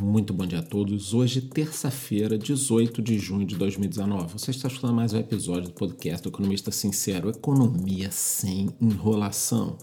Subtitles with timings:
[0.00, 1.12] Muito bom dia a todos.
[1.12, 4.32] Hoje, terça-feira, 18 de junho de 2019.
[4.32, 9.76] Você está escutando mais um episódio do podcast do Economista Sincero, Economia sem enrolação.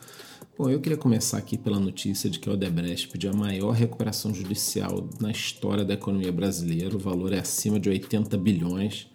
[0.58, 4.34] Bom, eu queria começar aqui pela notícia de que a Odebrecht pediu a maior recuperação
[4.34, 6.96] judicial na história da economia brasileira.
[6.96, 9.08] O valor é acima de 80 bilhões.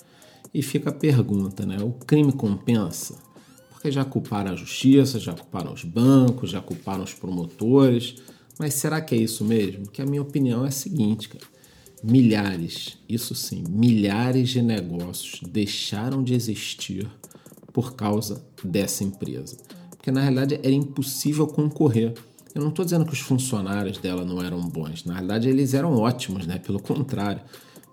[0.54, 1.78] E fica a pergunta, né?
[1.82, 3.18] O crime compensa?
[3.70, 8.22] Porque já culparam a justiça, já culparam os bancos, já culparam os promotores
[8.58, 9.88] mas será que é isso mesmo?
[9.88, 11.44] Que a minha opinião é a seguinte, cara.
[12.02, 17.08] Milhares, isso sim, milhares de negócios deixaram de existir
[17.72, 19.57] por causa dessa empresa.
[19.90, 22.12] Porque na realidade era impossível concorrer.
[22.52, 25.96] Eu não estou dizendo que os funcionários dela não eram bons, na realidade eles eram
[25.96, 26.58] ótimos, né?
[26.58, 27.40] Pelo contrário,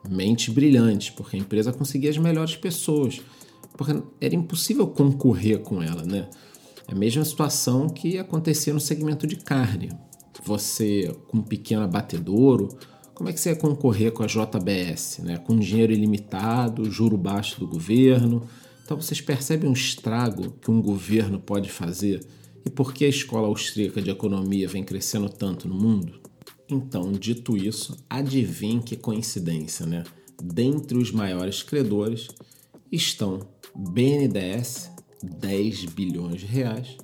[0.10, 3.22] mente brilhante, porque a empresa conseguia as melhores pessoas.
[3.78, 6.28] Porque era impossível concorrer com ela, né?
[6.88, 9.92] É a mesma situação que acontecia no segmento de carne
[10.44, 12.70] você com um pequeno abatedouro,
[13.14, 15.38] como é que você ia concorrer com a JBS, né?
[15.38, 18.48] com dinheiro ilimitado, juro baixo do governo?
[18.84, 22.26] Então vocês percebem um estrago que um governo pode fazer
[22.66, 26.20] e por que a escola austríaca de economia vem crescendo tanto no mundo?
[26.70, 30.04] Então, dito isso, adivinhe que coincidência, né?
[30.42, 32.28] Dentre os maiores credores
[32.92, 33.40] estão
[33.76, 34.92] BNDES,
[35.24, 36.96] 10 bilhões de reais,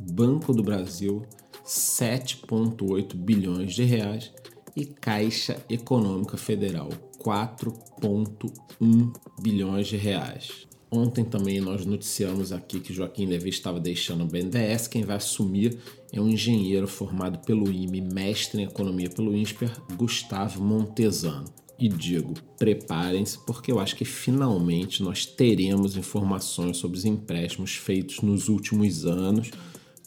[0.00, 1.22] Banco do Brasil,
[1.64, 4.32] 7,8 bilhões de reais
[4.76, 10.66] e Caixa Econômica Federal 4,1 bilhões de reais.
[10.90, 14.88] Ontem também nós noticiamos aqui que Joaquim Levy estava deixando o BNDES.
[14.88, 15.78] Quem vai assumir
[16.12, 21.46] é um engenheiro formado pelo IME, mestre em economia pelo INSPER, Gustavo Montesano.
[21.78, 28.20] E digo, preparem-se, porque eu acho que finalmente nós teremos informações sobre os empréstimos feitos
[28.20, 29.50] nos últimos anos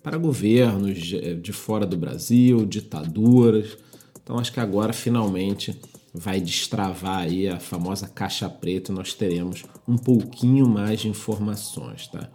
[0.06, 1.00] para governos
[1.42, 3.76] de fora do Brasil, ditaduras.
[4.22, 5.76] Então acho que agora finalmente
[6.14, 12.06] vai destravar aí a famosa caixa preta e nós teremos um pouquinho mais de informações,
[12.06, 12.30] tá?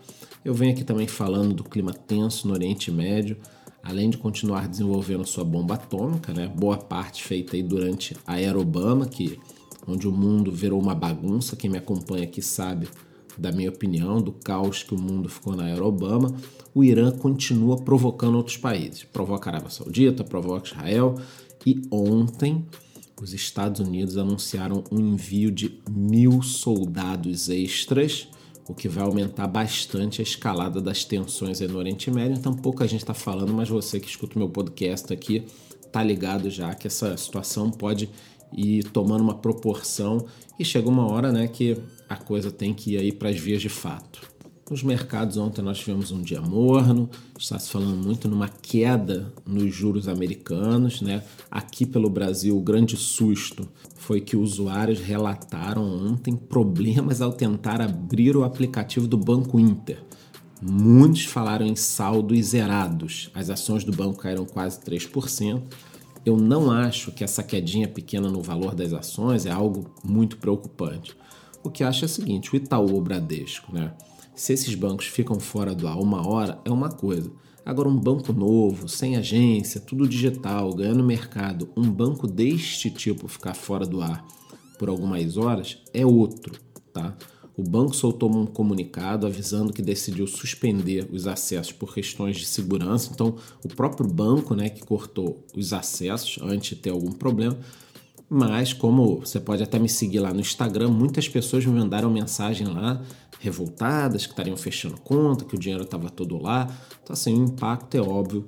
[0.45, 3.37] Eu venho aqui também falando do clima tenso no Oriente Médio,
[3.85, 6.49] além de continuar desenvolvendo sua bomba atômica, né?
[6.49, 9.39] Boa parte feita aí durante a era Obama, que
[9.87, 12.89] onde o mundo virou uma bagunça, quem me acompanha aqui sabe
[13.41, 16.35] da minha opinião, do caos que o mundo ficou na era Obama,
[16.75, 19.03] o Irã continua provocando outros países.
[19.05, 21.15] Provoca a Arábia Saudita, provoca Israel
[21.67, 22.65] e ontem
[23.21, 28.29] os Estados Unidos anunciaram um envio de mil soldados extras,
[28.69, 32.37] o que vai aumentar bastante a escalada das tensões no Oriente Médio.
[32.39, 35.45] Então, pouca gente está falando, mas você que escuta o meu podcast aqui
[35.91, 38.09] tá ligado já que essa situação pode
[38.53, 40.27] ir tomando uma proporção
[40.59, 41.77] e chega uma hora, né, que
[42.09, 44.31] a coisa tem que ir aí para as vias de fato.
[44.71, 49.75] Nos mercados ontem nós tivemos um dia morno, está se falando muito numa queda nos
[49.75, 51.25] juros americanos, né?
[51.51, 58.37] Aqui pelo Brasil, o grande susto foi que usuários relataram ontem problemas ao tentar abrir
[58.37, 60.05] o aplicativo do Banco Inter.
[60.63, 63.29] Muitos falaram em saldos zerados.
[63.35, 65.63] As ações do banco caíram quase 3%.
[66.25, 71.17] Eu não acho que essa quedinha pequena no valor das ações é algo muito preocupante.
[71.63, 73.93] O que acho é o seguinte: o Itaú o Bradesco, né?
[74.35, 77.31] Se esses bancos ficam fora do ar uma hora, é uma coisa.
[77.65, 83.55] Agora, um banco novo, sem agência, tudo digital, ganhando mercado, um banco deste tipo ficar
[83.55, 84.25] fora do ar
[84.79, 86.59] por algumas horas é outro,
[86.93, 87.15] tá?
[87.61, 93.11] O banco soltou um comunicado avisando que decidiu suspender os acessos por questões de segurança.
[93.13, 97.59] Então, o próprio banco, né, que cortou os acessos antes de ter algum problema.
[98.31, 102.67] Mas, como você pode até me seguir lá no Instagram, muitas pessoas me mandaram mensagem
[102.67, 103.03] lá
[103.41, 106.67] revoltadas, que estariam fechando conta, que o dinheiro estava todo lá.
[107.03, 108.43] Então, assim, o impacto é óbvio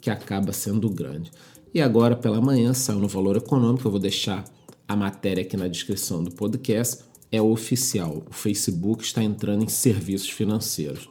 [0.00, 1.30] que acaba sendo grande.
[1.72, 4.44] E agora, pela manhã, saiu no Valor Econômico, eu vou deixar
[4.88, 8.22] a matéria aqui na descrição do podcast, é oficial.
[8.28, 11.08] O Facebook está entrando em serviços financeiros.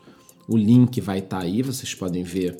[0.47, 2.57] O link vai estar tá aí, vocês podem ver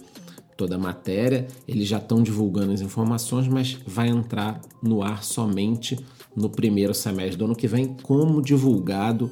[0.57, 1.47] toda a matéria.
[1.67, 5.97] Eles já estão divulgando as informações, mas vai entrar no ar somente
[6.35, 9.31] no primeiro semestre do ano que vem, como divulgado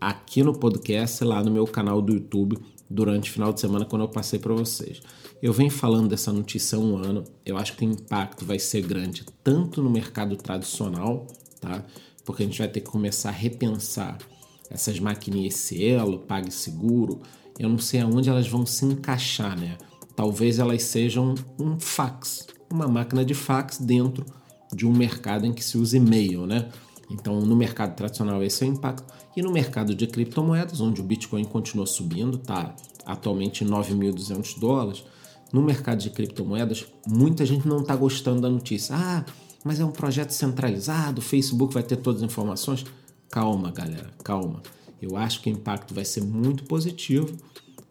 [0.00, 2.58] aqui no podcast, lá no meu canal do YouTube,
[2.90, 5.00] durante o final de semana, quando eu passei para vocês.
[5.42, 8.82] Eu venho falando dessa notícia há um ano, eu acho que o impacto vai ser
[8.82, 11.26] grande, tanto no mercado tradicional,
[11.60, 11.84] tá?
[12.24, 14.18] Porque a gente vai ter que começar a repensar
[14.70, 17.20] essas maquininhas Cielo, PagSeguro,
[17.58, 19.76] eu não sei aonde elas vão se encaixar, né?
[20.16, 24.24] Talvez elas sejam um fax, uma máquina de fax dentro
[24.74, 26.68] de um mercado em que se usa e-mail, né?
[27.10, 29.12] Então, no mercado tradicional, esse é o impacto.
[29.36, 32.74] E no mercado de criptomoedas, onde o Bitcoin continua subindo, está
[33.04, 35.04] atualmente em 9.200 dólares,
[35.52, 38.96] no mercado de criptomoedas, muita gente não está gostando da notícia.
[38.96, 39.24] Ah,
[39.64, 42.84] mas é um projeto centralizado, o Facebook vai ter todas as informações.
[43.30, 44.62] Calma, galera, calma.
[45.00, 47.34] Eu acho que o impacto vai ser muito positivo,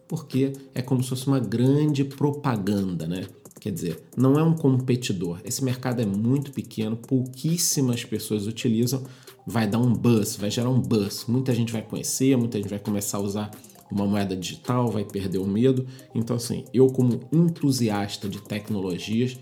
[0.08, 3.26] porque é como se fosse uma grande propaganda, né?
[3.60, 5.40] Quer dizer, não é um competidor.
[5.44, 9.04] Esse mercado é muito pequeno, pouquíssimas pessoas utilizam.
[9.48, 11.26] Vai dar um buzz, vai gerar um buzz.
[11.28, 13.52] Muita gente vai conhecer, muita gente vai começar a usar
[13.90, 15.86] uma moeda digital, vai perder o medo.
[16.14, 19.40] Então, assim, eu, como entusiasta de tecnologias,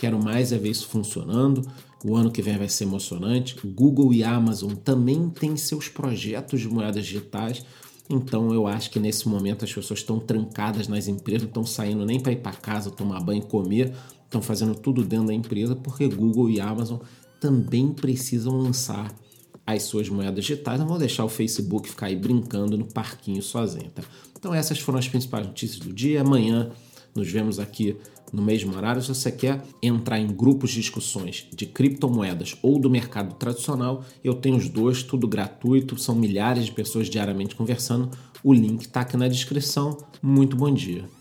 [0.00, 1.62] quero mais é ver isso funcionando.
[2.02, 3.56] O ano que vem vai ser emocionante.
[3.66, 7.64] Google e Amazon também têm seus projetos de moedas digitais.
[8.08, 12.04] Então eu acho que nesse momento as pessoas estão trancadas nas empresas, não estão saindo
[12.06, 13.92] nem para ir para casa, tomar banho e comer,
[14.24, 16.98] estão fazendo tudo dentro da empresa, porque Google e Amazon
[17.38, 19.14] também precisam lançar
[19.66, 20.80] as suas moedas digitais.
[20.80, 24.02] Não vou deixar o Facebook ficar aí brincando no parquinho sozinho, tá?
[24.36, 26.22] Então essas foram as principais notícias do dia.
[26.22, 26.70] Amanhã
[27.14, 27.96] nos vemos aqui
[28.32, 29.02] no mesmo horário.
[29.02, 34.34] Se você quer entrar em grupos de discussões de criptomoedas ou do mercado tradicional, eu
[34.34, 38.10] tenho os dois, tudo gratuito, são milhares de pessoas diariamente conversando.
[38.42, 39.98] O link está aqui na descrição.
[40.22, 41.19] Muito bom dia.